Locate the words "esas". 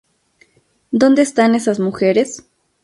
1.53-1.79